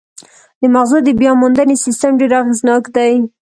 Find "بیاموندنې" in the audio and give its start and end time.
1.19-1.75